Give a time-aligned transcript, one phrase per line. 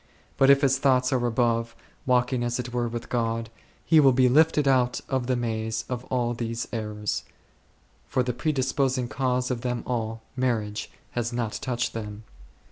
[0.35, 1.75] But if his thoughts are above,
[2.07, 3.51] walking as it were with God,
[3.85, 7.23] he will be lifted out of the maze of all these errors,
[8.07, 12.23] for, the predisposing cause of them all, marriage, has not touched him.